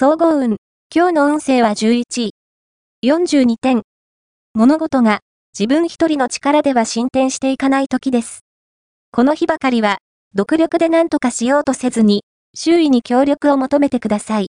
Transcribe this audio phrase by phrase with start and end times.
[0.00, 0.58] 総合運。
[0.94, 2.30] 今日の運勢は11位。
[3.04, 3.82] 42点。
[4.54, 5.22] 物事が
[5.58, 8.44] 自分一人の力では進展していかない時です。
[9.10, 9.98] この日ばかりは、
[10.36, 12.22] 独力で何とかしようとせずに、
[12.54, 14.52] 周囲に協力を求めてください。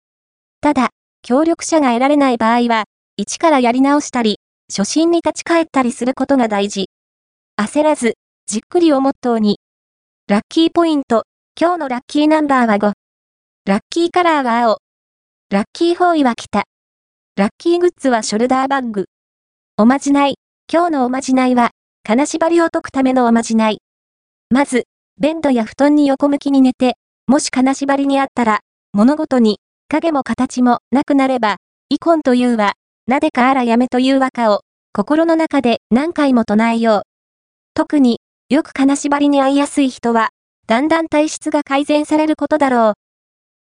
[0.61, 0.89] ただ、
[1.23, 2.83] 協力者が得られない場合は、
[3.17, 4.37] 一からやり直したり、
[4.71, 6.91] 初心に立ち返ったりすることが大事。
[7.59, 8.13] 焦らず、
[8.45, 9.57] じっくりをモットーに。
[10.27, 11.23] ラッキーポイント。
[11.59, 12.93] 今日のラッキーナンバーは5。
[13.65, 14.77] ラッキーカラーは青。
[15.51, 16.63] ラッキーフォーイは北。
[17.35, 19.07] ラッキーグッズはショルダーバッグ。
[19.75, 20.35] おまじない。
[20.71, 21.71] 今日のおまじないは、
[22.03, 23.81] 金縛りを解くためのおまじない。
[24.49, 24.85] まず、
[25.19, 26.95] ベッドや布団に横向きに寝て、
[27.27, 28.59] もし金縛りにあったら、
[28.93, 29.59] 物事に、
[29.89, 31.57] 影も形もなくなれば、
[31.89, 34.61] イコンというは、なでかあらやめという和歌を、
[34.93, 37.01] 心の中で何回も唱えよう。
[37.73, 40.29] 特に、よく金縛りに遭いやすい人は、
[40.67, 42.93] だんだん体質が改善されることだろう。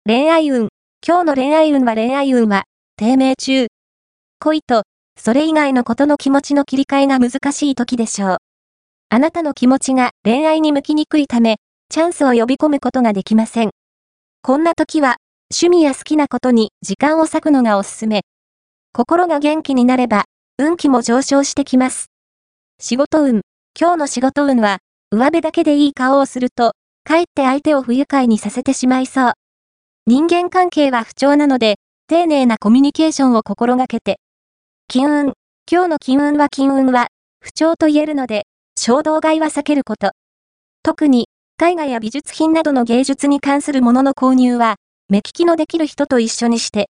[0.06, 0.68] 恋愛運。
[1.06, 2.64] 今日の恋愛運は恋愛運は、
[2.96, 3.68] 低迷中。
[4.38, 4.82] 恋と、
[5.18, 8.36] それ以外のことの気持ちの切り替えが難しい時でしょう。
[9.08, 11.56] あなたの気持ちが恋愛に向きにくいため、
[11.88, 13.70] チャンスを呼び込むことができません。
[14.42, 15.16] こんな時は、
[15.50, 18.20] 趣味や好きなことに時間を割くのがおすすめ。
[18.92, 20.26] 心が元気になれば、
[20.58, 22.08] 運気も上昇してきます。
[22.78, 23.40] 仕事運。
[23.74, 29.32] 今日の仕事運は、上辺だけでいい顔をすると、かえって相手を不愉快にさせてしまいそう。
[30.10, 31.76] 人間関係は不調なので、
[32.08, 34.18] 丁寧なコミュニケーションを心がけて。
[34.88, 35.32] 金運。
[35.70, 40.10] 今日の金運は金運は、不調と言えるので、衝動買いは避けること。
[40.82, 41.28] 特に、
[41.62, 46.78] 絵画や美術品などの芸術に関するものの購入は、目利きのできる人と一緒にして、